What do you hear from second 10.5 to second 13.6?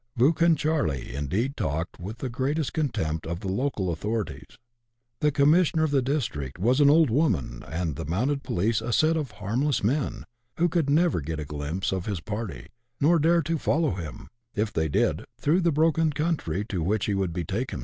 who could never get a glimpse of his party, nor dare to